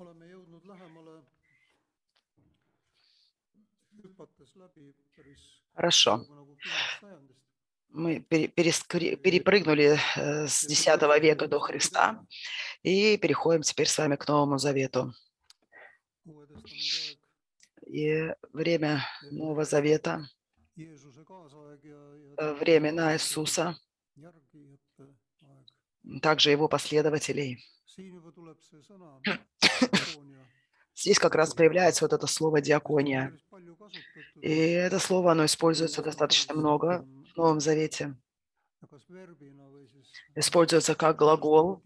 [0.00, 1.20] oleme jõudnud lähemale,
[4.02, 6.26] hüpates läbi päris Хорошо.
[7.88, 10.86] Мы перепрыгнули э, с X
[11.20, 12.24] века до Христа
[12.82, 15.12] и переходим теперь с вами к Новому Завету.
[17.86, 20.28] И время Нового Завета,
[20.76, 20.84] э,
[22.60, 23.76] времена Иисуса,
[26.22, 27.64] также его последователей.
[30.96, 33.32] Здесь как раз появляется вот это слово «диакония».
[34.40, 38.14] И это слово, оно используется достаточно много в Новом Завете.
[40.34, 41.82] Используется как глагол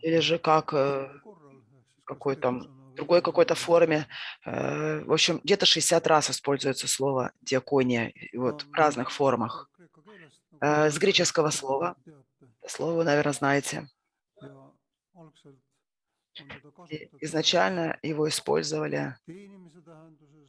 [0.00, 4.06] или же как э, korral, ehk siis kas какой там tegevusena või другой какой-то форме.
[4.44, 9.70] Э, В общем, где-то 60 раз используется слово «диакония» вот в разных формах.
[10.60, 11.96] Э, С греческого слова,
[12.66, 13.88] слово вы, наверное, знаете.
[14.40, 14.72] ja
[15.14, 16.27] algselt on teda
[16.90, 19.16] И Изначально его использовали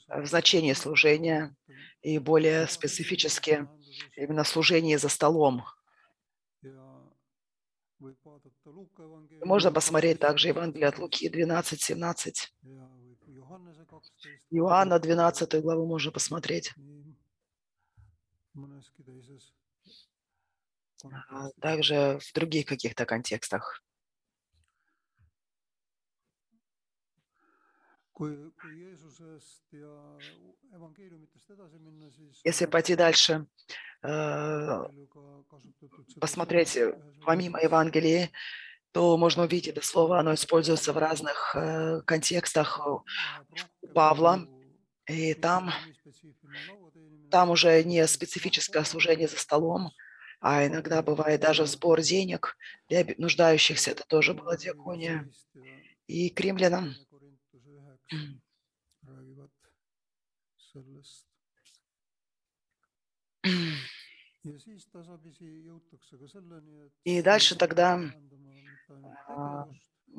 [0.08, 1.56] в значении служения
[2.02, 3.68] и более специфически
[4.16, 5.64] именно служение за столом.
[9.44, 12.34] Можно посмотреть также Евангелие от Луки 12-17.
[12.64, 16.74] ja võib Johannese kaksteist Иоанна 12 главу можно посмотреть.
[21.30, 23.82] а также в других каких-то контекстах.
[28.20, 29.94] Kui, kui Jeesusest ja
[30.76, 33.46] evangeeliumitest edasi minna, siis Если пойти дальше,
[34.04, 34.88] э,
[36.20, 36.78] посмотреть
[37.26, 37.64] помимо mõttes.
[37.64, 38.30] Евангелии,
[38.92, 42.80] то можно увидеть это слово, оно используется в разных э, контекстах.
[42.80, 44.48] rohkem Павла,
[45.10, 45.72] И там,
[47.32, 49.92] там уже не специфическое служение за столом,
[50.40, 52.56] а иногда бывает даже сбор денег
[52.90, 53.92] для нуждающихся.
[53.92, 55.28] Это тоже была диакония.
[56.06, 56.96] И к римлянам
[59.02, 59.52] räägivad
[60.58, 61.30] sellest
[67.04, 67.98] И hakkab тогда,
[69.28, 69.68] а,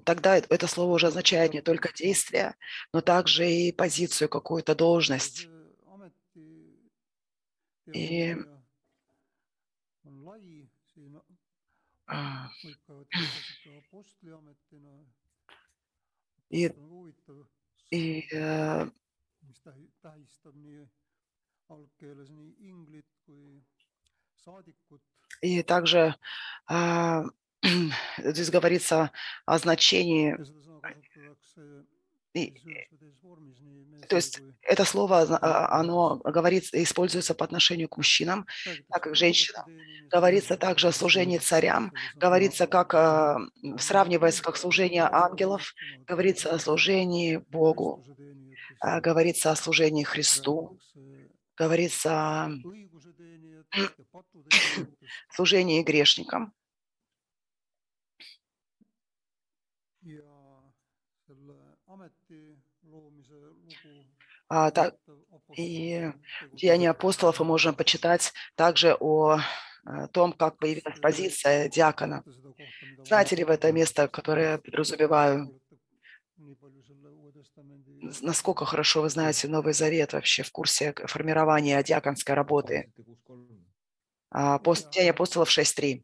[0.04, 2.54] тогда э- это слово уже означает не только действие,
[2.92, 5.48] но также и позицию, какую-то должность.
[7.92, 8.34] И-
[12.06, 12.48] А.
[16.50, 16.68] И,
[17.90, 18.88] и э,
[25.42, 26.16] И также
[26.66, 27.24] а,
[28.18, 29.12] здесь говорится
[29.46, 30.36] о значении,
[32.34, 32.54] и,
[34.08, 38.46] то есть это слово, зна- а, оно говорится, используется по отношению к мужчинам,
[38.88, 39.64] так как женщина.
[40.10, 43.38] Говорится также о служении царям, говорится как, а,
[43.78, 45.74] сравнивается как служение ангелов,
[46.06, 48.04] говорится о служении Богу,
[48.80, 50.78] а, говорится о служении Христу,
[51.56, 52.50] говорится о
[55.34, 56.52] служении грешникам.
[60.02, 60.72] ja
[61.26, 64.06] selle ameti loomise lugu
[64.50, 64.96] А, так,
[65.56, 66.12] и
[66.52, 72.24] Деяния апостолов мы можем почитать также о э, том, как появилась позиция диакона.
[73.04, 75.60] Знаете ли вы это место, которое я подразумеваю?
[78.22, 82.92] Насколько хорошо вы знаете Новый Завет вообще в курсе формирования диаконской работы?
[84.30, 86.02] А, пост- Деяния апостолов 6.3.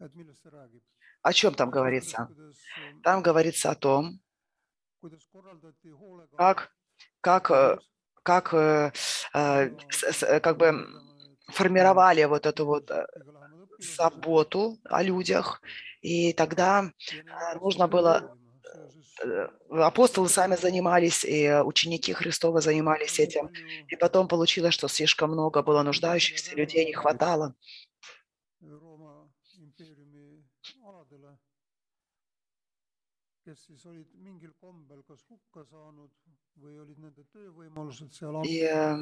[0.00, 0.80] et millest see räägib?
[1.22, 2.28] О чем там говорится?
[3.02, 4.20] Там говорится о том,
[6.36, 6.70] как-
[7.20, 7.50] как,
[8.22, 8.50] как,
[10.42, 10.86] как бы
[11.48, 13.06] формировали вот эту вот э,
[13.78, 15.60] заботу о людях,
[16.02, 18.30] и тогда э, нужно было,
[19.24, 23.50] э, апостолы сами занимались, и ученики Христова занимались этим,
[23.88, 27.54] и потом получилось, что слишком много было нуждающихся, людей не хватало.
[38.44, 38.98] Ja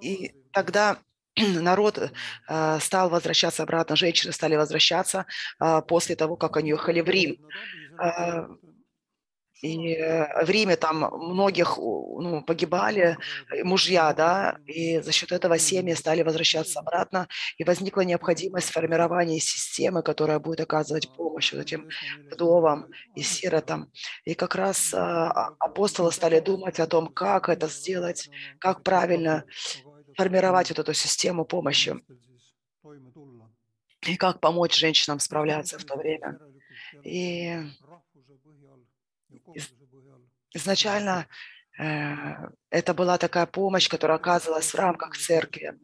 [0.00, 0.98] И тогда
[1.36, 5.26] народ э, стал возвращаться обратно, женщины стали возвращаться
[5.60, 7.36] э, после того, как они уехали в Рим.
[9.62, 13.16] И э, в Риме там многих ну, погибали
[13.50, 19.40] э, мужья, да, и за счет этого семьи стали возвращаться обратно, и возникла необходимость формирования
[19.40, 21.88] системы, которая будет оказывать помощь вот этим
[22.30, 23.90] вдовам и сиротам.
[24.24, 29.44] И как раз а, апостолы стали думать о том, как это сделать, как правильно
[30.16, 31.96] формировать вот эту систему помощи.
[34.02, 36.38] и как помочь женщинам справляться в то время.
[37.02, 38.80] И rahvuse põhjal ja из- koguduse põhjal
[40.52, 41.26] изначально
[41.78, 42.34] э,
[42.70, 45.74] это была такая помощь, которая оказывалась в рамках церкви.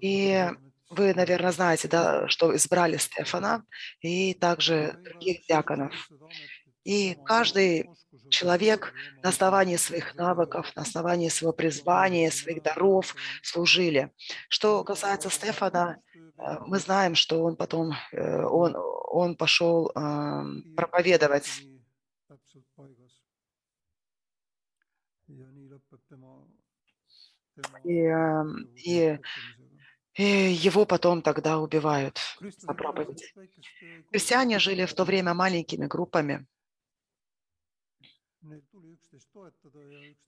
[0.00, 0.48] И
[0.88, 3.64] Вы, наверное, знаете, да, что избрали Стефана
[4.00, 5.92] и также других диаконов.
[6.84, 7.88] И каждый
[8.30, 8.92] человек
[9.22, 14.12] на основании своих навыков, на основании своего призвания, своих даров служили.
[14.48, 21.48] Что касается Стефана, э, мы знаем, что он потом, э, он, он пошел эм, проповедовать.
[27.84, 29.18] И, эм, и,
[30.14, 32.18] и его потом тогда убивают.
[32.40, 33.24] за проповеди.
[34.10, 36.46] Христиане жили в то время маленькими группами.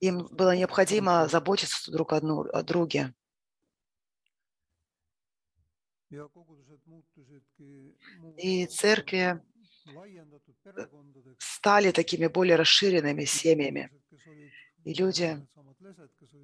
[0.01, 3.15] Им было необходимо заботиться друг о друге.
[8.39, 9.41] И церкви
[11.39, 13.91] стали такими более расширенными семьями.
[14.85, 15.47] И люди,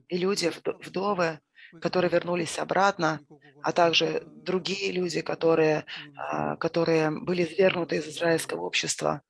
[0.09, 1.41] и люди, вд- вдовы,
[1.81, 3.21] которые вернулись обратно,
[3.63, 5.85] а также другие люди, которые,
[6.17, 9.23] а, которые были свергнуты из израильского общества,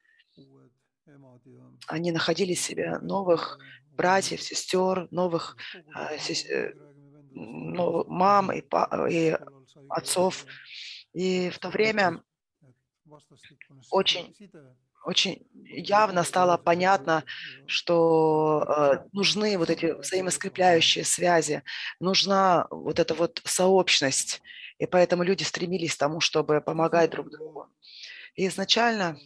[1.87, 3.59] они находили себе новых
[3.93, 5.57] братьев, сестер, новых
[5.95, 6.73] а, э,
[7.35, 8.61] мам и,
[9.11, 9.37] и
[9.89, 10.47] отцов.
[11.13, 12.23] И в то время
[13.91, 14.35] очень-
[15.05, 17.25] очень явно стало понятно,
[17.67, 21.63] что э, нужны вот эти взаимоскрепляющие связи,
[22.01, 24.41] нужна вот эта вот сообщность.
[24.79, 27.69] И поэтому люди стремились к тому, чтобы помогать друг другу.
[28.35, 29.17] И изначально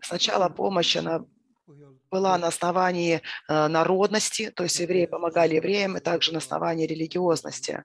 [0.00, 1.24] сначала помощь, она
[2.10, 7.84] была на основании э, народности, то есть евреи помогали евреям, и также на основании религиозности.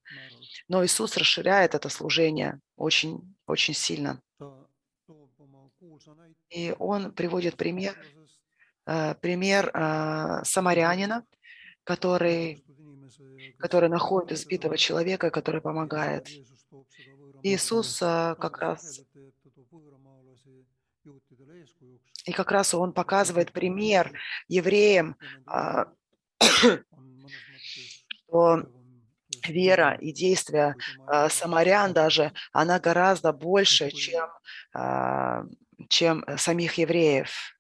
[0.68, 4.22] Но Иисус расширяет это служение очень, очень сильно.
[6.50, 7.96] И он приводит пример,
[8.86, 11.26] э, пример э, самарянина,
[11.84, 12.64] который,
[13.58, 16.28] который находит избитого человека, который помогает.
[17.44, 19.02] Иисус э, как раз
[22.26, 24.12] и как раз он показывает пример
[24.48, 25.16] евреям,
[25.46, 25.88] а,
[28.28, 28.66] что
[29.50, 30.76] вера и действия
[31.08, 34.30] а, самарян даже, она гораздо больше, чем,
[34.74, 35.44] а,
[35.90, 37.56] чем самих евреев.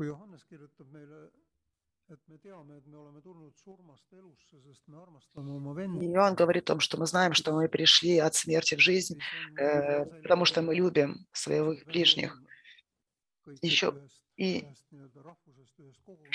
[0.00, 1.28] kui Johannes kirjutab meile,
[6.00, 9.20] И он говорит о том, что мы знаем, что мы пришли от смерти в жизнь,
[9.56, 12.36] э, потому что мы любим своих ближних.
[13.62, 13.94] Еще
[14.36, 14.64] и-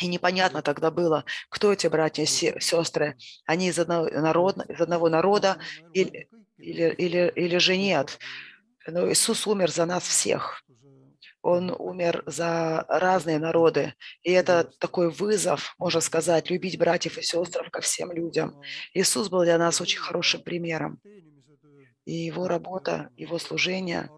[0.02, 3.18] И непонятно тогда было, кто эти братья и се- сестры.
[3.46, 5.58] Они из одного народа, из одного народа
[5.94, 8.20] или- или, или, или же нет.
[8.88, 10.64] Но Иисус умер за нас всех.
[11.42, 13.94] Он умер за разные народы.
[14.24, 18.60] И это такой вызов, можно сказать, любить братьев и сестр ко всем людям.
[18.94, 21.00] Иисус был для нас очень хорошим примером.
[22.06, 24.10] И его работа, его служение,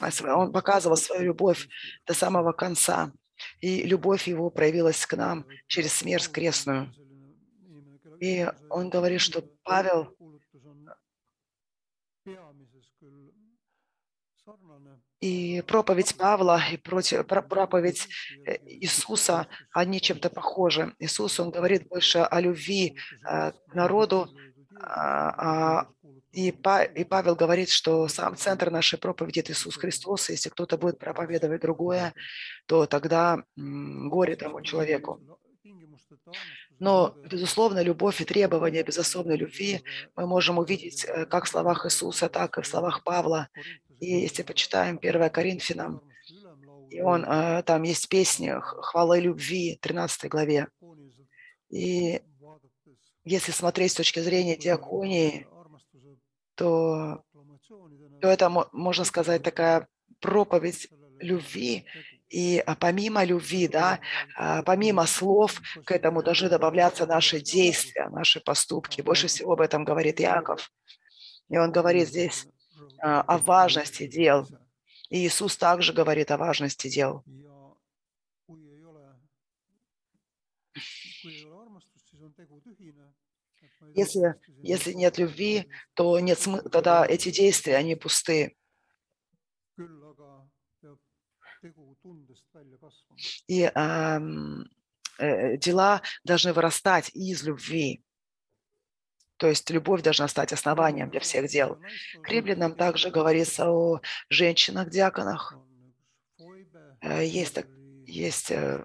[0.00, 1.68] он показывал свою любовь
[2.06, 3.12] до самого конца.
[3.60, 6.92] И любовь его проявилась к нам через смерть крестную.
[8.20, 10.16] И он говорит, что Павел
[15.20, 18.08] и проповедь Павла, и против, про- проповедь
[18.46, 20.94] э, Иисуса, они чем-то похожи.
[20.98, 22.96] Иисус, он говорит больше о любви
[23.28, 24.28] э, к народу,
[24.80, 25.88] а, а,
[26.32, 30.28] и, Па- и Павел говорит, что сам центр нашей проповеди– это Иисус Христос.
[30.28, 32.12] и Если кто-то будет проповедовать другое,
[32.66, 35.20] то тогда горе тому человеку.
[36.78, 39.82] Но, безусловно, любовь и требования безусловной любви
[40.14, 43.48] мы можем увидеть э, как в словах Иисуса, так и в словах Павла.
[43.98, 46.00] И если почитаем 1 Коринфянам,
[46.90, 50.68] и он, э, там есть песни «Х- «Хвала любви» 13 главе.
[51.70, 52.22] И
[53.24, 55.46] если смотреть с точки зрения диаконии,
[56.58, 57.22] то,
[58.20, 59.86] то это, мо- можно сказать, такая
[60.20, 60.88] проповедь
[61.20, 61.84] любви.
[62.28, 64.00] И а, помимо любви, да,
[64.36, 69.02] а, помимо слов, к этому должны добавляться наши действия, наши поступки.
[69.02, 70.70] Больше всего об этом говорит Яков.
[71.48, 72.46] И он говорит здесь
[73.00, 74.46] а, о важности дел.
[75.10, 77.22] И Иисус также говорит о важности дел.
[83.94, 88.56] Если, если нет любви, то нет смы- тогда эти действия, они пусты.
[93.46, 94.64] И ам,
[95.18, 98.02] э, дела должны вырастать из любви.
[99.36, 101.78] То есть любовь должна стать основанием для всех дел.
[102.22, 104.00] К римлянам также говорится о
[104.30, 105.56] женщинах-диаконах.
[107.00, 107.58] Э, есть
[108.06, 108.84] есть, э,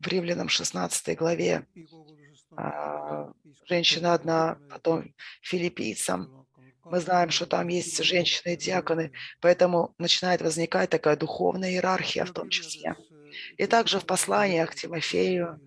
[0.00, 1.66] В римлянам 16 главе
[3.66, 6.46] женщина одна, потом филиппийцам.
[6.84, 12.96] Мы знаем, что там есть женщины-диаконы, поэтому начинает возникать такая духовная иерархия в том числе.
[13.58, 15.60] И также в посланиях к Тимофею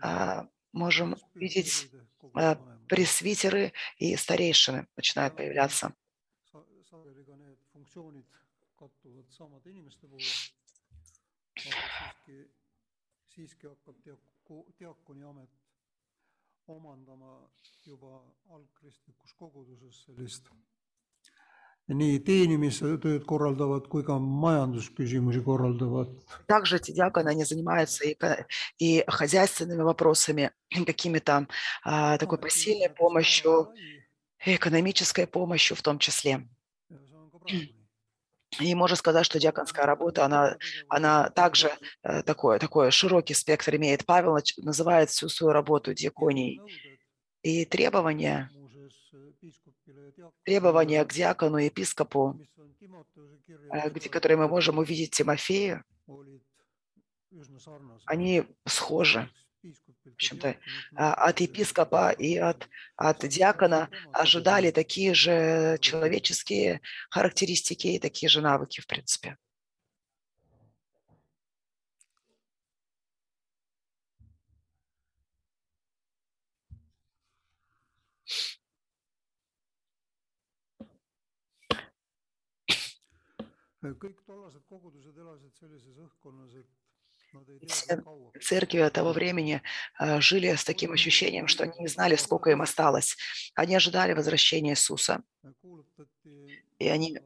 [0.00, 1.90] а, можем видеть
[2.34, 2.56] а,
[2.88, 5.92] пресвитеры и старейшины начинают появляться.
[16.68, 17.48] Omandama
[17.86, 18.22] juba
[18.54, 20.50] algkristlikus koguduses sellist
[21.88, 26.08] nii teenimistööd korraldavad kui ka majandusküsimusi korraldavad
[26.46, 28.16] Также эти диаконы, они занимаются и,
[28.78, 30.50] и хозяйственными вопросами,
[30.86, 31.46] какими-то
[31.84, 33.72] а, такой посильной помощью,
[34.44, 36.46] экономической помощью в том числе.
[38.60, 40.56] И можно сказать, что диаконская работа, она,
[40.88, 41.70] она также
[42.02, 44.04] э, такой, такой широкий спектр имеет.
[44.04, 46.60] Павел называет всю свою работу диаконией.
[47.42, 48.50] И требования,
[50.44, 52.40] требования к диакону и епископу,
[53.72, 55.84] э, где, которые мы можем увидеть Тимофею,
[58.06, 59.30] они схожи.
[59.62, 60.56] В общем-то,
[60.94, 68.40] а, от епископа и от, от диакона ожидали такие же человеческие характеристики и такие же
[68.40, 69.36] навыки, в принципе.
[83.98, 86.77] kõik tollased kogudused elasid sellises õhkkonnas, et
[87.68, 88.02] Все.
[88.40, 89.62] Церкви того времени
[90.00, 93.16] э, жили с таким ощущением, что они не знали, сколько им осталось.
[93.54, 95.22] Они ожидали возвращения Иисуса.
[96.78, 97.18] И они-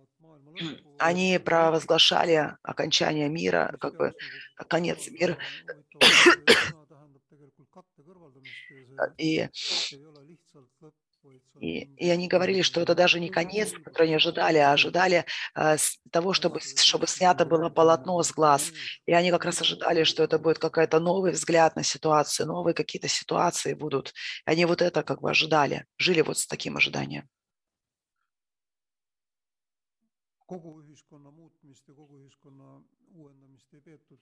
[0.99, 4.13] Они провозглашали окончание мира, как бы
[4.69, 5.39] конец мира,
[9.19, 9.49] и,
[11.61, 15.25] и, и они говорили, что это даже не конец, который они ожидали, а ожидали
[15.55, 15.77] э,
[16.11, 18.73] того, чтобы, чтобы снято было полотно с глаз.
[19.07, 23.09] И они как раз ожидали, что это будет какой-то новый взгляд на ситуацию, новые какие-то
[23.09, 24.13] ситуации будут.
[24.47, 27.29] И они вот это как бы ожидали, жили вот с таким ожиданием.
[30.53, 32.83] kogu ühiskonna muutmist ja kogu ühiskonna
[33.15, 34.21] uuendamist ei peetud.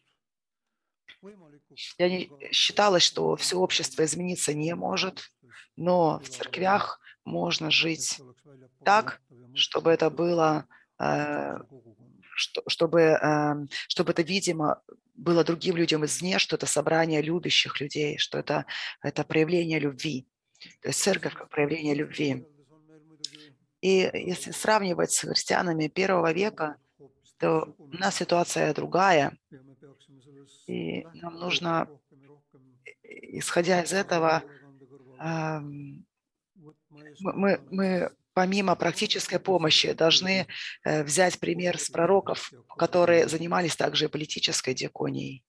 [1.98, 5.30] Я считалось, что все общество измениться не может,
[5.76, 8.18] но в церквях можно жить
[8.84, 9.20] так,
[9.54, 10.66] чтобы это было,
[10.98, 11.58] э,
[12.34, 14.82] что- чтобы, эм, чтобы это, видимо,
[15.14, 18.64] было другим людям извне, что это собрание любящих людей, что это,
[19.02, 20.26] это проявление любви.
[20.80, 22.46] То есть церковь как проявление любви.
[23.82, 26.76] И если сравнивать с христианами первого века,
[27.38, 29.36] то у нас ситуация другая.
[30.66, 31.88] И нам нужно,
[33.02, 34.42] исходя из этого,
[37.20, 40.46] мы, мы, помимо практической помощи должны
[40.84, 45.44] э, взять пример с пророков, которые занимались также политической диаконией.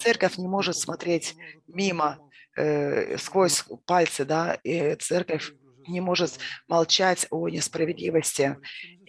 [0.00, 2.18] Церковь не может смотреть мимо,
[2.56, 5.52] э, сквозь пальцы, да, и церковь
[5.88, 6.38] не может
[6.68, 8.58] молчать о несправедливости,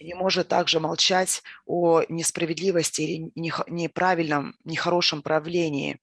[0.00, 6.00] не может также молчать о несправедливости или неправильном, нехорошем правлении.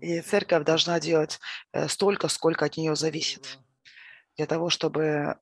[0.00, 1.40] И церковь должна делать
[1.72, 3.58] э, столько, сколько от нее зависит,
[4.36, 5.36] для того, чтобы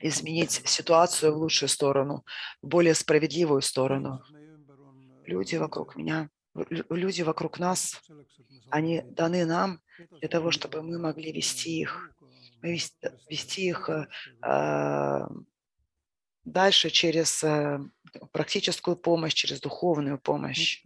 [0.00, 2.24] изменить ситуацию в лучшую сторону,
[2.62, 4.22] в более справедливую сторону.
[5.24, 8.00] Люди вокруг меня, лю- люди вокруг нас,
[8.70, 9.80] они даны нам
[10.20, 12.10] для того, чтобы мы могли вести их,
[12.62, 12.94] вес-
[13.28, 14.06] вести их э,
[14.42, 15.28] а,
[16.44, 17.80] дальше через э,
[18.32, 20.84] практическую помощь, через духовную помощь.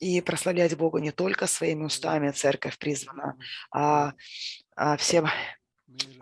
[0.00, 3.36] И прославлять Бога не только своими устами церковь призвана,
[3.70, 4.12] а,
[4.76, 5.26] а всем,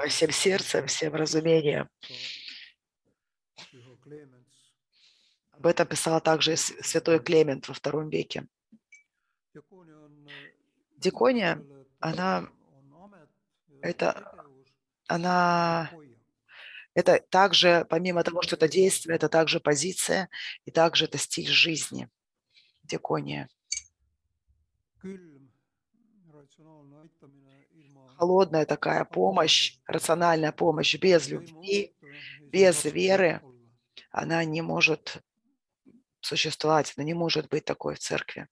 [0.08, 1.88] всем сердцем, всем разумением.
[5.52, 8.46] Об этом писал также святой Клемент во втором веке.
[11.06, 11.54] Дикония,
[12.00, 12.48] она-
[13.80, 14.10] это-
[15.08, 15.88] Она
[16.94, 20.28] это также, помимо того, что это действие, это также позиция,
[20.64, 22.08] и также это стиль жизни.
[22.82, 23.48] Дикония.
[28.18, 31.94] Холодная такая помощь, рациональная помощь без любви,
[32.50, 33.40] без веры
[34.10, 35.22] она не может
[36.20, 38.48] существовать, она не может быть такой в церкви.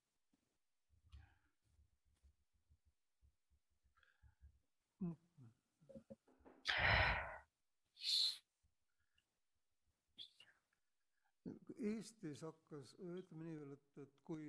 [11.85, 14.47] Eestis hakkas, ütleme nii veel, et, et kui,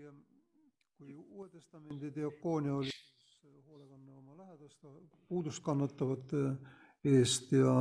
[0.95, 4.87] kui Uue Testamendi diakoonia oli siis hoolekanne oma lähedaste
[5.27, 6.45] puudust kannatavate
[7.03, 7.73] eest ja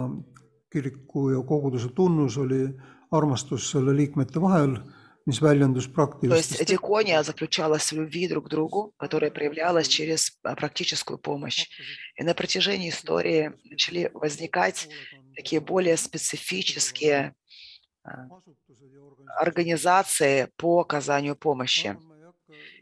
[0.72, 2.64] kiriku ja koguduse tunnus oli
[3.14, 4.74] armastus selle liikmete vahel,
[5.26, 10.38] mis väljendus То praktilistes есть диакония заключалась в любви друг к другу, которая проявлялась через
[10.42, 11.66] а, практическую помощь.
[12.16, 14.88] И на протяжении истории начали возникать
[15.36, 17.43] такие более специфические а,
[19.36, 21.96] организации по оказанию помощи.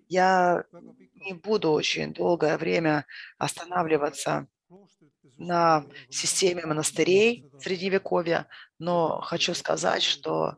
[0.09, 0.65] Я
[1.15, 3.07] не буду очень долгое время
[3.39, 4.47] останавливаться
[5.39, 8.47] на системе монастырей Средневековья,
[8.79, 10.57] но хочу сказать, что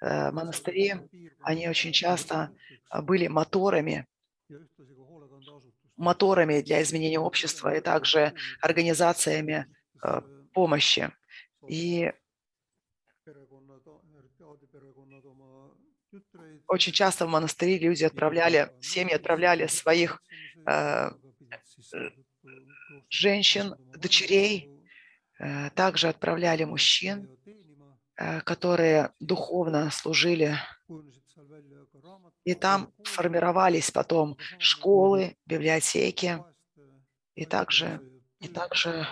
[0.00, 0.94] э, монастыри,
[1.40, 2.50] они очень часто
[2.90, 4.06] а, были моторами,
[5.96, 9.66] моторами для изменения общества и также организациями
[10.02, 10.20] э,
[10.52, 11.12] помощи.
[11.68, 12.12] И
[16.68, 20.22] очень часто в монастыри люди отправляли, семьи отправляли своих
[20.66, 21.10] э,
[23.08, 24.70] женщин, дочерей,
[25.38, 27.28] э, также отправляли мужчин,
[28.16, 30.56] э, которые духовно служили.
[32.44, 36.38] И там формировались потом школы, библиотеки,
[37.34, 38.00] и также,
[38.40, 39.06] и также,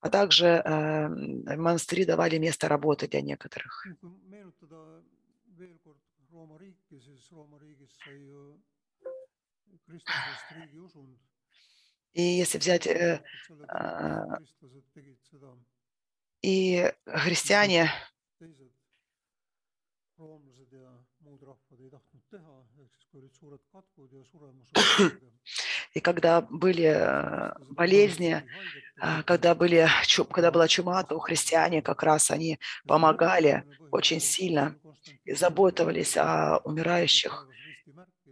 [0.00, 1.08] а также э,
[1.56, 3.86] монастыри давали место работы для некоторых.
[4.00, 5.02] kui meenutada
[5.58, 5.98] veel kord
[6.44, 8.40] Rooma riiki, siis Rooma riigis sai ju
[9.86, 11.16] kristlasest riigiusund.
[12.12, 13.24] И если взять э,
[13.68, 14.38] а,
[15.30, 15.56] seda,
[16.42, 17.90] и христиане,
[25.94, 28.42] и когда были э, болезни,
[29.00, 29.88] а, когда, были,
[30.30, 34.76] когда была чума, то христиане как раз они помогали очень сильно
[35.24, 37.48] и заботились о умирающих.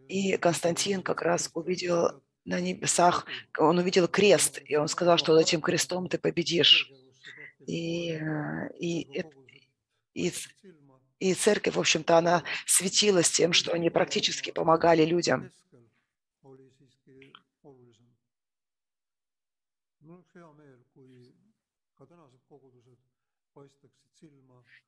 [0.09, 3.27] И Константин как раз увидел на небесах,
[3.59, 6.91] он увидел крест, и он сказал, что этим крестом ты победишь.
[7.67, 9.23] И, э, и,
[10.15, 10.51] и, ц-
[11.23, 15.53] и церковь, в общем-то, она светилась тем, что они практически помогали людям.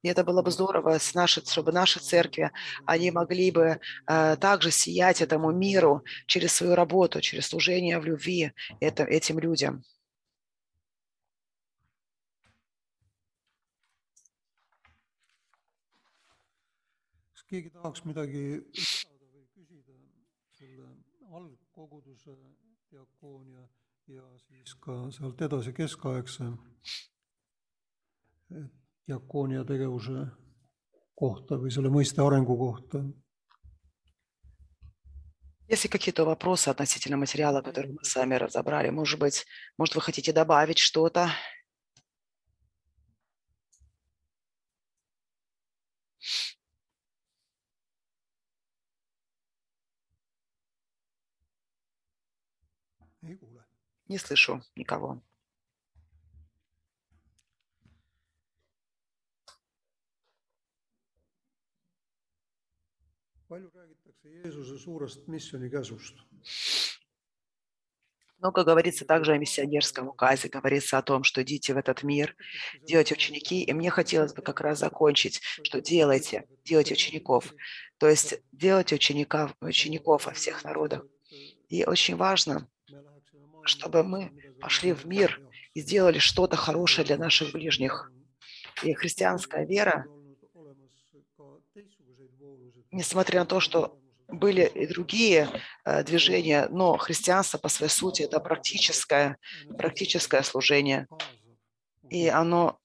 [0.03, 2.51] И это было бы здорово, с нашей, чтобы наши церкви,
[2.85, 8.53] они могли бы э, также сиять этому миру через свою работу, через служение в любви
[8.81, 9.85] это, этим людям.
[17.44, 19.95] kas keegi tahaks midagi lisada või küsida
[20.59, 20.88] selle
[21.38, 22.35] algkoguduse
[22.90, 23.62] diakoonia
[24.11, 26.49] ja siis ka sealt edasi keskaegse
[28.59, 28.67] eh,
[29.07, 30.25] diakoonia tegevuse
[31.14, 33.05] kohta või selle mõiste arengu kohta?
[35.69, 39.47] Если какие-то вопросы относительно материала, который мы с вами разобрали, может быть,
[39.79, 41.31] может, вы хотите добавить что-то?
[53.29, 53.62] ei kuule.
[54.09, 55.23] Не слышу никого.
[63.55, 66.14] palju räägitakse Jeesuse suurest missionikäsust?
[68.38, 72.37] Много говорится также о миссионерском указе, говорится о том, что идите в этот мир,
[72.83, 73.62] делайте ученики.
[73.62, 77.55] И мне хотелось бы как раз закончить, что делайте, делайте учеников.
[77.99, 81.07] То есть делайте учеников, учеников во всех народах.
[81.69, 82.69] И очень важно,
[83.64, 85.40] чтобы мы пошли в мир
[85.74, 88.11] и сделали что-то хорошее для наших ближних.
[88.83, 90.07] И христианская вера,
[92.90, 93.98] несмотря на то, что
[94.29, 95.48] были и другие
[95.85, 99.38] э, движения, но христианство по своей сути это практическое,
[99.77, 101.07] практическое служение.
[102.09, 102.79] И оно,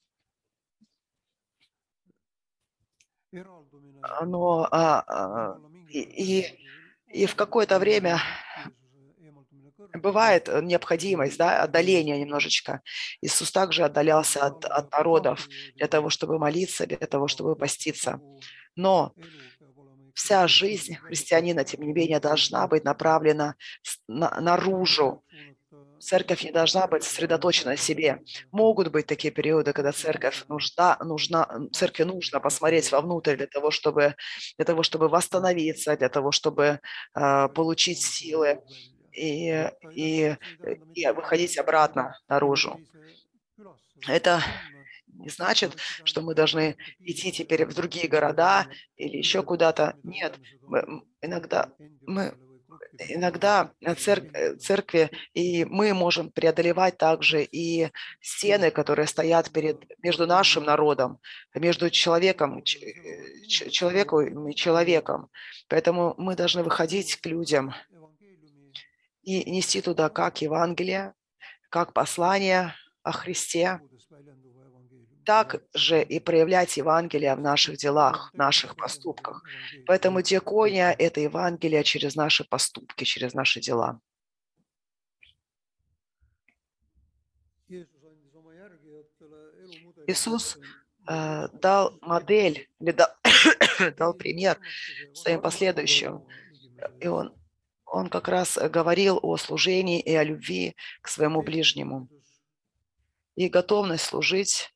[4.01, 6.59] оно а, а, и, и,
[7.07, 8.19] и в какое-то время
[9.93, 12.81] бывает э, необходимость, да, отдаления немножечко.
[13.21, 18.19] Иисус также отдалялся от, от народов для того, чтобы молиться, для того, чтобы поститься.
[18.75, 19.13] Но
[20.13, 23.55] вся жизнь христианина, тем не менее, должна быть направлена
[24.07, 25.23] на- наружу.
[25.99, 28.21] Церковь не должна быть сосредоточена на себе.
[28.51, 34.15] Могут быть такие периоды, когда церковь нужна, нужна, церкви нужно посмотреть вовнутрь для того, чтобы,
[34.57, 36.79] для того, чтобы восстановиться, для того, чтобы
[37.13, 38.59] а, получить силы
[39.13, 40.35] и, и,
[40.93, 42.79] и выходить обратно наружу.
[44.07, 44.41] Это
[45.07, 49.95] не значит, что мы должны идти теперь в другие города или еще куда-то.
[50.03, 51.69] Нет, мы, иногда
[52.07, 52.33] мы
[53.07, 57.89] иногда цер- э, церкви, и мы можем преодолевать также и
[58.21, 61.19] стены, которые стоят перед, между нашим народом,
[61.53, 65.29] между человеком, ч- э, ч- человеком и человеком.
[65.67, 67.73] Поэтому мы должны выходить к людям
[69.29, 71.13] и нести туда как Евангелие,
[71.69, 73.79] как послание о Христе,
[75.25, 79.43] так же и проявлять Евангелие в наших делах, в наших поступках.
[79.85, 83.99] Поэтому диакония– это Евангелие через наши поступки, через наши дела.
[90.07, 90.57] Иисус
[91.07, 93.09] э, дал модель, или дал,
[93.97, 94.57] дал пример
[95.13, 96.25] своим последующим.
[96.99, 97.35] И он,
[97.91, 102.07] он как раз говорил о служении и о любви к своему ближнему.
[103.35, 104.73] И готовность служить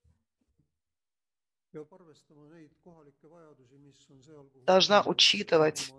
[4.65, 5.93] должна учитывать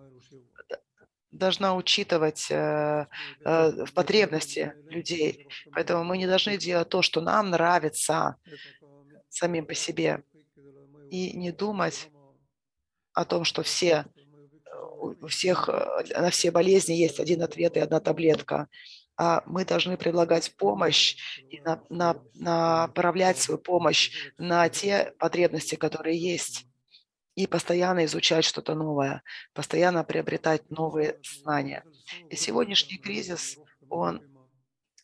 [1.30, 3.06] должна учитывать э,
[3.44, 5.48] э, потребности людей.
[5.72, 8.36] Поэтому мы не должны делать то, что нам нравится
[9.28, 10.22] самим по себе,
[11.10, 12.08] и не думать
[13.12, 14.06] о том, что все,
[15.20, 18.68] у всех, э, на все болезни есть один ответ и одна таблетка.
[19.16, 21.16] А мы должны предлагать помощь
[21.48, 26.66] и на, на, направлять свою помощь на те потребности, которые есть
[27.36, 29.22] и постоянно изучать что-то новое,
[29.52, 31.84] постоянно приобретать новые знания.
[32.30, 34.22] И сегодняшний кризис, он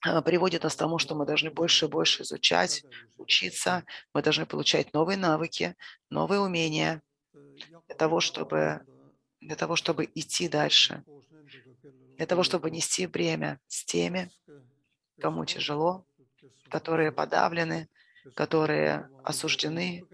[0.03, 2.85] а, приводит нас к тому, что мы должны больше и больше изучать,
[3.19, 5.77] учиться, мы должны получать новые навыки,
[6.09, 8.83] новые умения для того, чтобы,
[9.41, 11.05] для того, чтобы идти дальше,
[12.17, 14.31] для того, чтобы нести бремя с теми,
[15.21, 16.05] кому тяжело,
[16.69, 17.89] которые подавлены,
[18.35, 20.05] которые осуждены,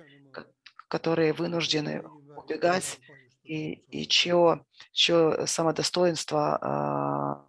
[0.88, 2.02] которые вынуждены
[2.36, 3.00] убегать
[3.42, 7.46] и, и чье, чье самодостоинство а,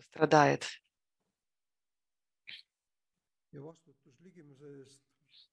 [0.00, 0.66] страдает.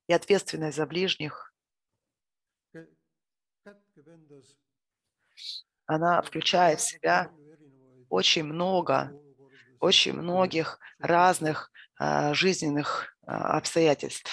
[0.08, 1.54] И ответственность за ближних,
[5.86, 7.32] она включает в себя
[8.10, 9.12] очень много,
[9.80, 14.32] очень многих разных а, жизненных а, обстоятельств.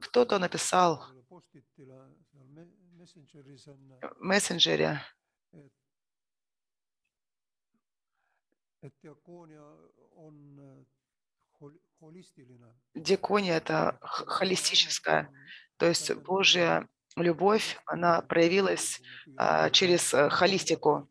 [0.00, 1.42] Кто-то написал в
[4.18, 5.00] мессенджере,
[8.82, 8.92] et
[12.94, 15.30] диакония– это холистическая,
[15.76, 19.00] то есть Божья любовь, она проявилась
[19.36, 21.10] а, через э, холистику.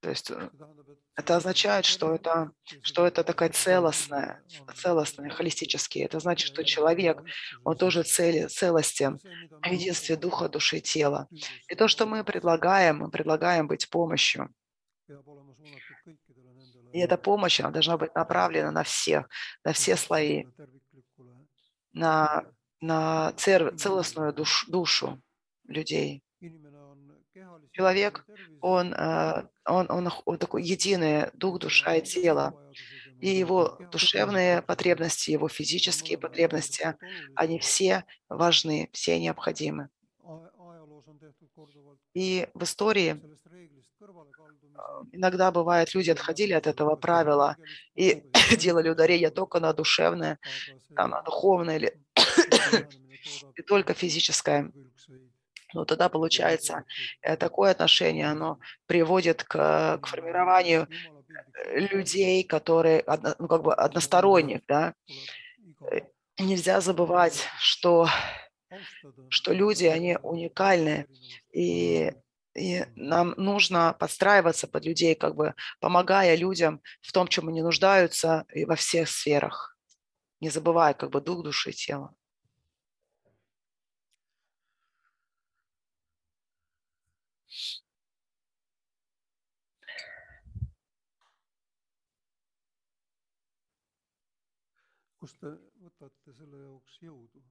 [0.00, 0.50] То есть э,
[1.16, 2.52] это означает, что это,
[2.82, 4.42] что это такая целостная,
[4.76, 6.04] целостная, холистический.
[6.04, 7.22] Это значит, что человек,
[7.64, 11.26] он тоже цели, целостен в единстве духа, души и тела.
[11.68, 14.54] И то, что мы предлагаем, мы предлагаем быть помощью.
[16.92, 19.28] И эта помощь, она должна быть направлена на всех,
[19.64, 20.46] на все слои,
[21.92, 22.44] на,
[22.80, 25.20] на цер- целостную душ- душу
[25.64, 26.22] людей.
[27.72, 28.24] Человек,
[28.60, 32.54] Он, э, он, он, он такой единый дух, душа и тело.
[33.20, 36.96] И его душевные потребности, его физические потребности,
[37.34, 39.88] они все важны, все необходимы.
[42.14, 43.20] И в истории
[45.12, 47.56] иногда бывает, люди отходили от этого правила
[47.94, 48.22] и
[48.58, 50.38] делали ударение только на душевное,
[50.90, 52.00] на духовное или
[53.56, 54.70] и только физическое.
[55.74, 56.84] Но тогда получается
[57.20, 63.04] э, такое отношение, оно приводит к, к формированию э, людей, которые
[63.38, 64.94] ну, как бы односторонних, да.
[65.90, 66.00] Э,
[66.40, 68.08] Нельзя забывать, что,
[69.28, 71.08] что люди, они уникальны,
[71.52, 72.12] и,
[72.54, 78.46] и нам нужно подстраиваться под людей, как бы помогая людям в том, чем они нуждаются,
[78.54, 79.76] и во всех сферах,
[80.40, 82.14] не забывая как бы дух, души и тела.
[96.78, 97.42] jaoks jõudu?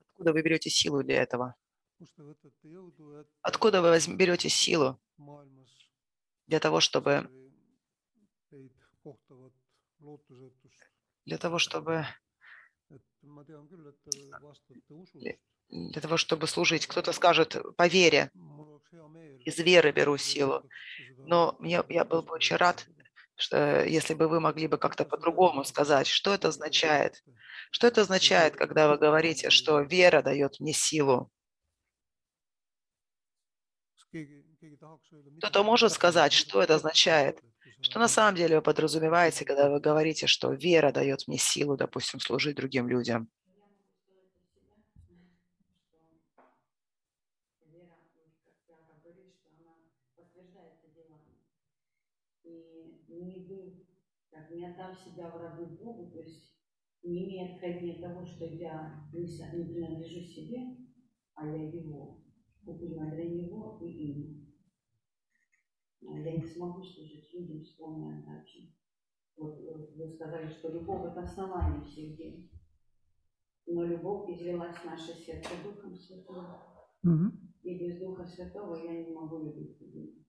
[0.00, 1.54] Откуда вы берете силу для этого?
[3.42, 5.00] Откуда вы берете силу
[6.46, 7.28] для того, чтобы,
[11.24, 12.06] для того, чтобы,
[15.68, 16.86] для того, чтобы служить?
[16.86, 18.30] Кто-то скажет по вере,
[19.44, 20.62] из веры беру силу.
[21.18, 22.86] Но мне, я был бы очень рад,
[23.36, 27.22] что если бы вы могли бы как-то по-другому сказать, что это означает.
[27.70, 31.30] Что это означает, когда вы говорите, что вера дает мне силу?
[35.38, 37.40] Кто-то может сказать, что это означает?
[37.80, 42.20] Что на самом деле вы подразумеваете, когда вы говорите, что вера дает мне силу, допустим,
[42.20, 43.28] служить другим людям?
[54.50, 56.52] Не отдам себя в рабы Богу, то есть
[57.02, 58.92] не имея откровения того, что я
[59.52, 60.58] не принадлежу себе,
[61.34, 62.18] а я его,
[62.66, 64.52] куплена для него и им.
[66.02, 68.76] А Я не смогу служить людям с полной отдачей.
[69.36, 69.58] Вот
[69.96, 72.34] вы сказали, что любовь– это основание всех дел.
[73.66, 76.44] Но любовь излилась в наше сердце Духом Святым.
[77.62, 80.26] И без Духа Святого я не могу любить людей.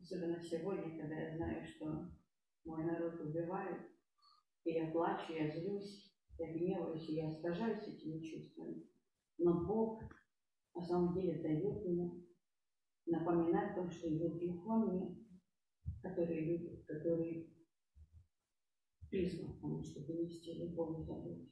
[0.00, 2.10] Особенно сегодня, когда я знаю, что
[2.64, 3.80] мой народ убивает,
[4.64, 8.86] и я плачу, я злюсь, я гневаюсь, и я искажаюсь этими чувствами.
[9.38, 10.02] Но Бог
[10.75, 12.25] на самом деле дает ему
[13.05, 15.17] напоминать о том, что идет Дух во мне,
[16.01, 17.53] который любит, который
[19.09, 21.49] призван к тому, чтобы нести любовь и заботу.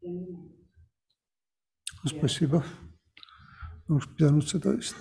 [0.00, 0.52] Для меня.
[2.04, 2.64] Спасибо .
[3.92, 4.96] oleks pidanud seda vist .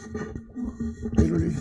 [1.15, 1.51] Teil oli ,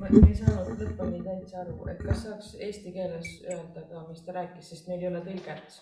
[0.00, 4.24] ma ma ei saanud lõpuni täitsa aru , et kas saaks eesti keeles öelda ka , mis
[4.26, 5.78] ta rääkis , sest meil ei ole tõlget .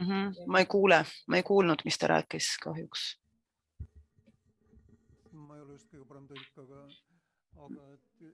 [0.00, 0.34] Мгм.
[0.48, 3.02] Ma ei kuule, ma ei kuulnud, mis ta rääkis kahjuks.
[5.32, 6.78] ma ei ole just kõige parem tõlk, aga,
[7.66, 8.30] aga et,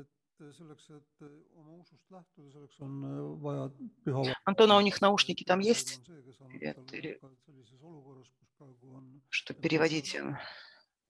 [0.00, 1.24] et selleks, et
[1.60, 2.96] oma usust lähtuda, selleks on
[3.44, 3.68] vaja
[4.04, 4.24] püha.
[4.46, 6.00] Антона, у них наушники там есть,
[6.48, 10.36] Привет, или- sellises olukorras, kus praegu on чтобы переводить им?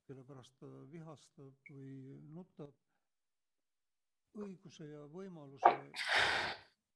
[0.07, 2.73] kelle pärast ta vihastab või nutab,
[4.35, 5.73] õiguse ja võimaluse,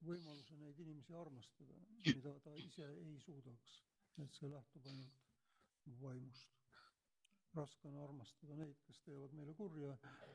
[0.06, 1.74] võimaluse neid inimesi armastada,
[2.06, 3.82] mida ta ise ei suudaks.
[4.18, 5.14] et see lähtub ainult
[6.00, 6.48] vaimust.
[7.54, 9.94] raske on armastada neid, kes teevad meile kurja,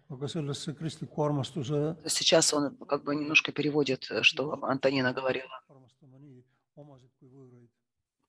[0.09, 5.61] aga sellesse kristliku armastuse Сейчас он как бы немножко переводит, э, что Антонина говорила.
[5.69, 6.43] armastama nii
[6.75, 7.69] omasid kui võõraid.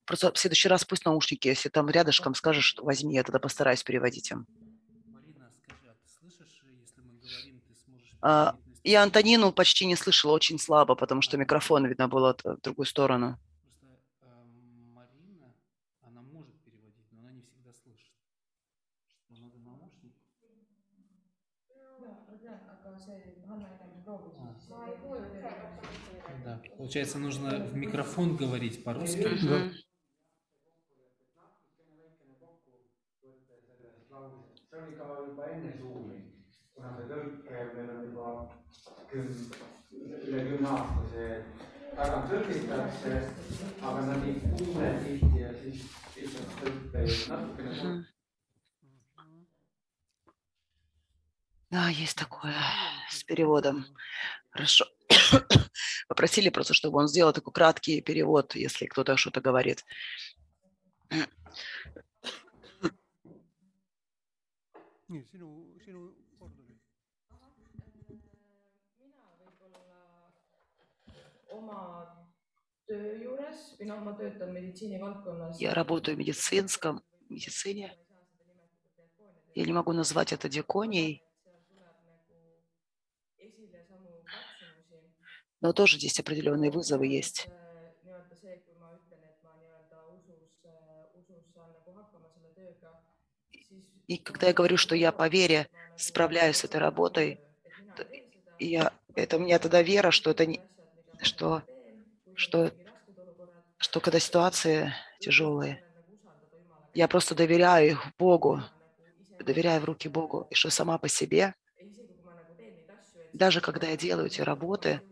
[0.07, 4.31] Просто в следующий раз пусть наушники, если там рядышком скажешь, возьми, я тогда постараюсь переводить
[4.31, 4.47] им.
[5.07, 5.95] Марина, скажи,
[8.21, 9.03] а э, Я?
[9.03, 13.37] Антонину почти не слышала, очень слабо, потому что микрофон, видно, был от- в другую сторону.
[13.63, 13.87] Просто
[14.23, 14.27] э,
[14.95, 15.55] Марина,
[16.03, 18.13] она может переводить, но она не всегда слышит.
[19.09, 20.13] Что надо наушник?
[22.85, 24.69] aga see Hanna ennem proovis siis.
[24.71, 25.35] ma ei kuulnud
[26.45, 26.61] Да.
[26.77, 29.23] Получается, нужно в микрофон говорить по-русски.
[29.23, 29.85] See
[37.75, 38.51] meil on juba
[39.13, 40.73] üle kümne
[41.95, 43.13] tõlgitakse,
[43.83, 45.85] aga nad ei kuule tihti ja siis
[46.17, 48.05] lihtsalt natukene.
[51.71, 52.55] Да, есть такое
[53.11, 53.85] с переводом.
[54.51, 54.85] Хорошо.
[56.09, 59.85] Попросили просто, чтобы он сделал такой краткий перевод, если кто-то что-то говорит.
[65.09, 66.24] sinu, sinu
[71.65, 71.81] oma
[72.89, 75.61] töö juures või noh, ma töötan meditsiinivaldkonnas.
[75.61, 77.97] Я работаю в медицинском, медицине.
[79.55, 81.23] Я не могу назвать это диаконией,
[85.61, 87.49] но тоже здесь определенные вызовы есть.
[92.35, 92.91] selle tööga,
[93.53, 97.41] siis И когда я говорю, что я по вере справляюсь с этой работой,
[98.59, 100.61] я, это у меня тогда вера, что это не,
[101.23, 101.63] что,
[102.35, 102.73] что,
[103.77, 105.85] что когда ситуации тяжелые,
[106.95, 108.63] я просто доверяю их Богу,
[109.39, 111.55] доверяю в руки Богу, и что сама по себе,
[113.35, 115.03] даже когда я делаю эти работы,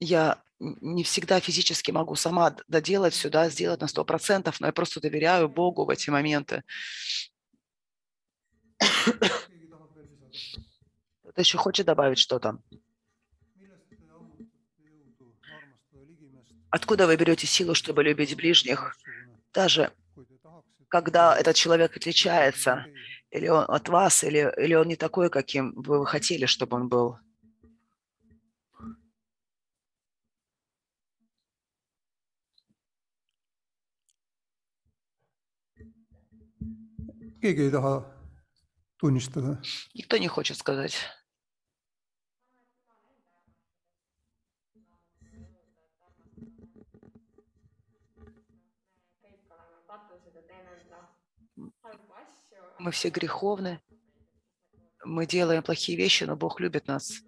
[0.00, 5.00] я не всегда физически могу сама доделать сюда, сделать на сто процентов, но я просто
[5.00, 6.62] доверяю Богу в эти моменты.
[11.22, 12.58] Кто-то еще хочет добавить что-то?
[16.70, 18.96] Откуда вы берете силу, чтобы любить ближних,
[19.52, 19.92] даже
[20.88, 22.86] когда этот человек отличается,
[23.30, 27.18] или он от вас, или, или он не такой, каким вы хотели, чтобы он был?
[39.94, 40.94] Никто не хочет сказать.
[52.80, 53.78] Мы все греховны,
[55.04, 57.22] мы делаем плохие вещи, но Бог любит нас.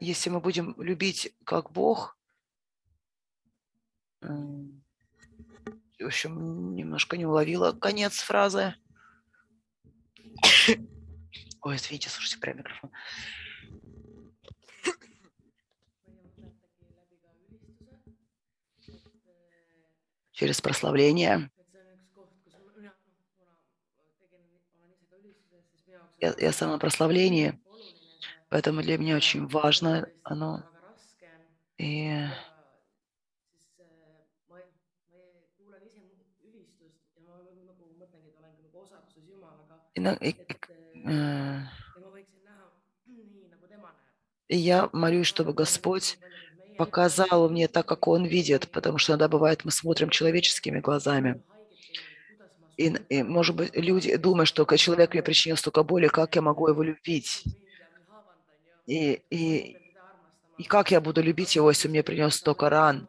[0.00, 2.18] Если мы будем любить как Бог,
[4.20, 4.84] м,
[5.98, 8.74] в общем, немножко не уловила конец фразы.
[11.62, 12.90] Ой, извините, слушайте, прям микрофон.
[20.44, 21.48] Через прославление.
[26.20, 27.58] Я, я сама прославление,
[28.48, 30.64] поэтому для меня очень важно оно.
[31.78, 32.30] И äh,
[40.20, 40.54] и- äh,
[40.94, 41.68] э, näeb.
[44.48, 46.18] и я молюсь, чтобы Господь
[46.76, 51.42] показал мне так, как Он видит, потому что иногда бывает, мы смотрим человеческими глазами.
[52.76, 56.68] И, и, может быть, люди думают, что человек мне причинил столько боли, как я могу
[56.68, 57.44] его любить?
[58.86, 59.76] И, и,
[60.58, 63.08] и как я буду любить его, если он мне принес столько ран?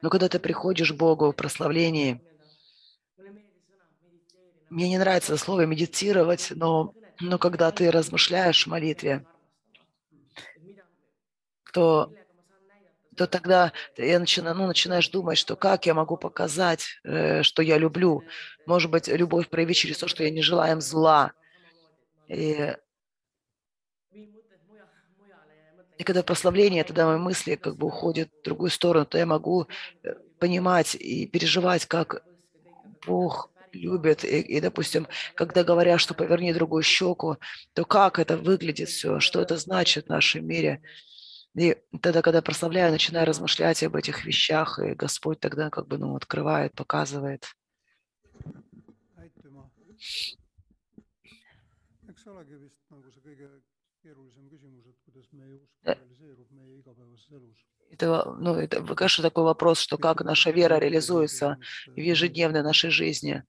[0.00, 2.20] Но когда ты приходишь к Богу в прославлении,
[4.70, 9.26] мне не нравится слово медитировать, но, но когда ты размышляешь в молитве,
[11.72, 12.12] то,
[13.20, 17.76] то тогда я начинаю, ну, начинаешь думать, что как я могу показать, э, что я
[17.76, 18.24] люблю.
[18.64, 21.32] Может быть, любовь проявить через то, что я не желаю им зла.
[22.28, 22.74] И,
[25.98, 29.66] и когда прославление, тогда мои мысли как бы уходят в другую сторону, то я могу
[30.02, 32.22] э, понимать и переживать, как
[33.06, 34.24] Бог любит.
[34.24, 37.36] И, и, допустим, когда говорят, что поверни другую щеку,
[37.74, 40.80] то как это выглядит все, что это значит в нашем мире.
[41.56, 46.14] И тогда, когда прославляю, начинаю размышлять об этих вещах, и Господь тогда как бы ну,
[46.14, 47.44] открывает, показывает.
[57.90, 61.58] Это, ну, это, конечно, такой вопрос, что как наша вера реализуется
[61.88, 63.42] в ежедневной нашей жизни.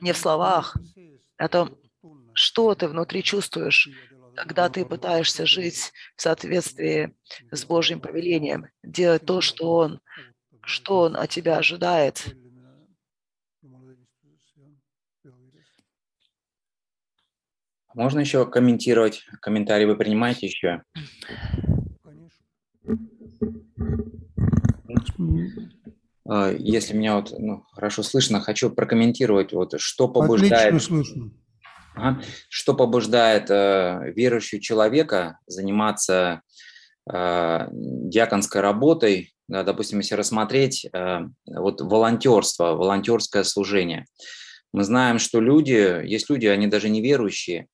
[0.00, 0.76] Не в словах,
[1.38, 1.76] а том,
[2.34, 3.88] Что ты внутри чувствуешь,
[4.36, 7.14] когда ты пытаешься жить в соответствии
[7.50, 10.00] с Божьим повелением, делать то, что Он,
[10.62, 12.34] что Он от тебя ожидает.
[17.94, 19.26] Можно еще комментировать?
[19.42, 20.82] Комментарии вы принимаете еще?
[26.24, 31.30] Э, Если меня вот ну, хорошо слышно, хочу прокомментировать, вот, что побуждает, Отлично слышно.
[32.48, 36.42] Что побуждает э, верующего человека заниматься
[37.10, 44.06] э, диаконской работой, да, допустим, если рассмотреть э, вот волонтерство, волонтерское служение.
[44.72, 47.68] Мы знаем, что люди, есть люди, они даже не верующие,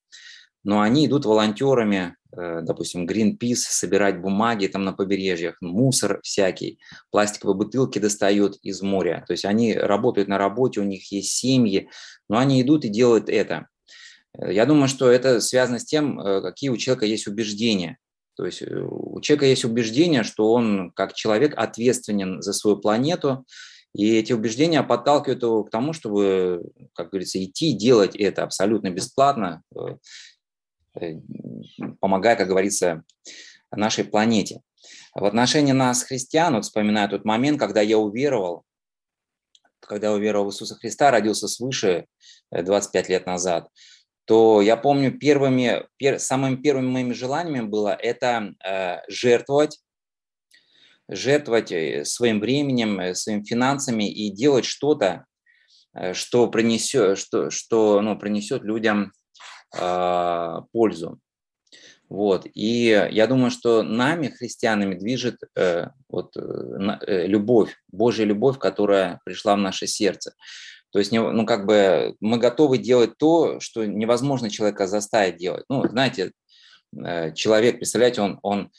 [0.63, 6.79] но они идут волонтерами, э, допустим, Greenpeace, собирать бумаги там на побережьях, мусор всякий,
[7.11, 9.23] пластиковые бутылки достают из моря.
[9.25, 11.89] То есть они работают на работе, у них есть семьи,
[12.27, 13.67] но они идут и делают это.
[14.37, 17.97] Э, Я думаю, что это связано с тем, э, какие у человека есть убеждения.
[18.35, 23.45] То есть э, у человека есть убеждение, что он как человек ответственен за свою планету,
[23.93, 26.63] и эти убеждения подталкивают его к тому, чтобы,
[26.93, 29.63] как говорится, идти делать это абсолютно бесплатно,
[31.99, 33.03] помогая, как говорится,
[33.71, 34.61] нашей планете.
[35.15, 38.63] В отношении нас, христиан, вот вспоминаю тот момент, когда я уверовал,
[39.79, 42.05] когда уверовал в Иисуса Христа, родился свыше
[42.51, 43.69] э, 25 лет назад,
[44.29, 49.79] то я помню, первыми, пер, самыми первыми моими желаниями было это э, жертвовать,
[51.07, 55.25] жертвовать э, своим временем, э, своими финансами и делать что-то,
[55.95, 59.13] э, что принесет, что, что ну, принесет людям
[59.75, 61.19] э, пользу.
[62.07, 62.45] Вот.
[62.53, 69.55] И я думаю, что нами, христианами, движет э, вот, э, любовь, Божья любовь, которая пришла
[69.55, 70.35] в наше сердце.
[70.91, 75.63] То есть, ну, как бы мы готовы делать то, что невозможно человека заставить делать.
[75.69, 76.31] Ну, знаете,
[76.97, 78.71] э, человек, представляете, он, он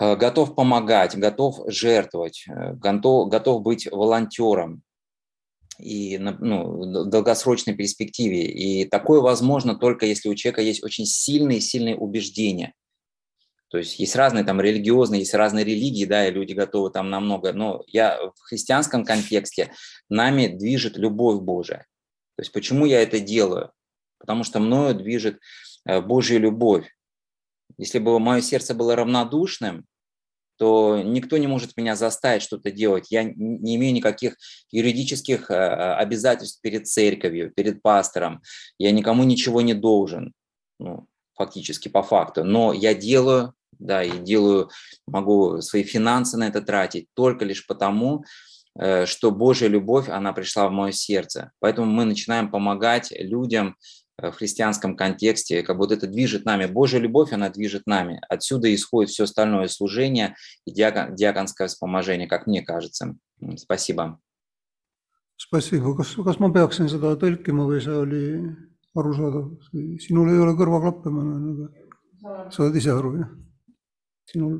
[0.00, 4.82] э, готов помогать, готов жертвовать, э, готов, готов быть волонтером
[5.78, 8.46] и ну, в долгосрочной перспективе.
[8.46, 12.72] И такое возможно только если у человека есть очень сильные, сильные убеждения.
[13.74, 17.52] То есть есть разные там религиозные, есть разные религии, да, и люди готовы там намного.
[17.52, 19.72] Но я в христианском контексте
[20.08, 21.78] нами движет любовь Божия.
[22.36, 23.72] То есть почему я это делаю?
[24.20, 25.40] Потому что мною движет
[25.88, 26.88] э, Божья любовь.
[27.76, 29.84] Если бы мое сердце было равнодушным,
[30.56, 33.10] то никто не может меня заставить что-то делать.
[33.10, 34.36] Я не имею никаких
[34.70, 38.40] юридических э, обязательств перед церковью, перед пастором.
[38.78, 40.32] Я никому ничего не должен,
[40.78, 42.44] ну, фактически, по факту.
[42.44, 43.52] Но я делаю
[43.84, 44.70] да, и делаю,
[45.06, 48.24] могу свои финансы на это тратить только лишь потому,
[48.78, 51.52] э, что Божья любовь, она пришла в мое сердце.
[51.60, 53.76] Поэтому мы начинаем помогать людям
[54.18, 56.64] э, в христианском контексте, как будто это движет нами.
[56.64, 58.20] Божья любовь, она движет нами.
[58.28, 63.14] Отсюда исходит все остальное служение и диакон, диаконское вспоможение, как мне кажется.
[63.56, 64.18] Спасибо.
[65.36, 65.96] Спасибо.
[65.96, 68.24] Kas, kas ma peaksin seda tõlkima või see oli
[68.96, 69.50] arusaadav?
[70.00, 71.48] Sinul ei ole kõrvaklappe, ma näen,
[72.22, 73.32] aga sa oled ise aru, jah?
[74.31, 74.59] sinul?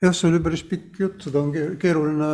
[0.00, 2.30] jah, see oli päris pikk jutt, seda on keeruline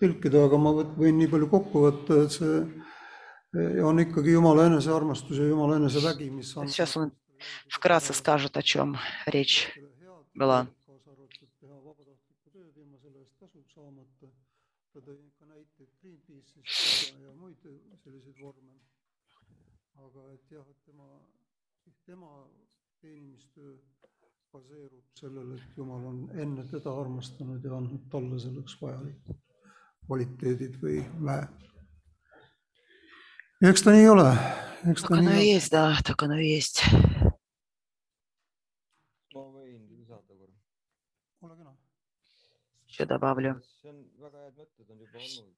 [0.00, 5.48] tõlkida, aga ma võin nii palju kokku võtta, et see on ikkagi Jumala enesearmastus ja
[5.48, 6.68] Jumala enesevägi, mis on.
[6.68, 7.12] Сейчас он
[7.68, 8.96] вкратце скажет, о чем
[9.26, 9.78] речь
[10.34, 10.66] была.
[16.00, 17.60] Greenpeace'ist ja, ja muid
[18.02, 18.72] selliseid vorme.
[19.96, 21.06] aga et jah, et tema,
[22.04, 22.30] tema
[23.00, 23.76] teenimistöö
[24.52, 29.40] baseerub sellel, et Jumal on enne teda armastanud ja andnud talle selleks vajalikud
[30.06, 31.48] kvaliteedid või väe.
[33.62, 34.30] ja eks ta nii ole.
[34.86, 36.84] Eks так оно и есть, да, так оно и есть.
[42.91, 43.61] Еще добавлю.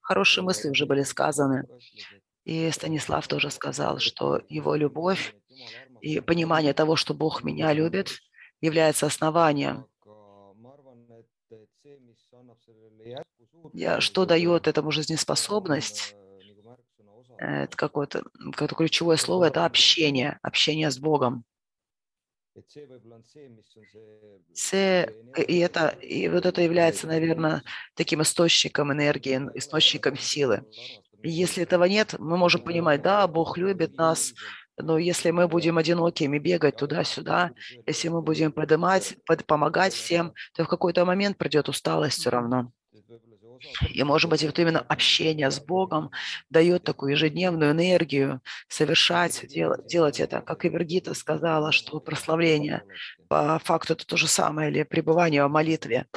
[0.02, 1.68] Хорошие мысли уже были сказаны.
[2.44, 5.36] И Станислав тоже сказал, что его любовь
[6.02, 8.20] и понимание того, что Бог меня любит,
[8.62, 9.88] является основанием.
[13.74, 16.16] Я, что дает этому жизнеспособность?
[17.40, 18.24] Это какое-то
[18.56, 21.46] какое ключевое слово– это общение, общение с Богом.
[24.54, 25.08] Це,
[25.48, 27.62] и, это, и вот это является, наверное,
[27.96, 30.62] таким источником энергии, источником силы.
[31.24, 34.34] И если этого нет, мы можем понимать, да, Бог любит нас,
[34.78, 37.52] но если мы будем одинокими, бегать туда-сюда,
[37.88, 42.72] если мы будем поднимать, под, помогать всем, то в какой-то момент придет усталость все равно.
[43.90, 46.12] И, может быть, вот именно общение с Богом
[46.50, 50.42] дает такую ежедневную энергию совершать, делать, делать это.
[50.42, 52.84] Как и Вергита сказала, что прославление
[53.28, 56.08] по факту это то же самое, или пребывание в молитве.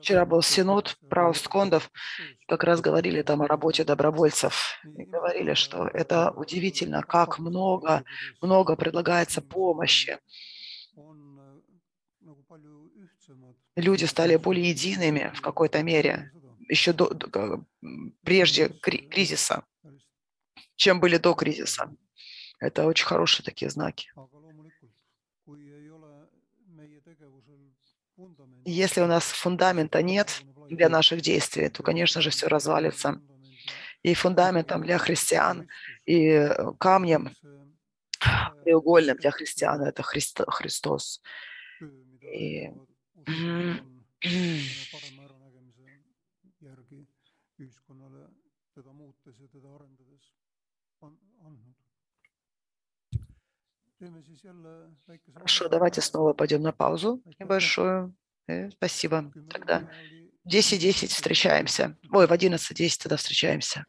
[0.00, 1.90] Вчера был синод праусткондов,
[2.46, 4.78] как раз говорили там о работе добровольцев.
[4.84, 8.04] И говорили, что это удивительно, как много,
[8.40, 10.18] много предлагается помощи.
[13.76, 16.30] Люди стали более едиными в какой-то мере,
[16.68, 17.64] еще до, до,
[18.22, 19.64] прежде кризиса,
[20.76, 21.90] чем были до кризиса.
[22.58, 24.12] Это очень хорошие такие знаки.
[28.64, 33.20] Если у нас фундамента нет для наших действий, то, конечно же, все развалится.
[34.02, 35.68] И фундаментом для христиан,
[36.06, 37.30] и э, камнем
[38.64, 41.22] треугольным для христиан– это Христо, Христос.
[42.20, 42.70] И...
[55.34, 58.14] Хорошо, давайте снова пойдем на паузу небольшую.
[58.52, 59.32] Э, спасибо.
[59.50, 59.88] Тогда
[60.44, 61.96] в 10.10 встречаемся.
[62.10, 63.86] Ой, в 11.10 тогда встречаемся.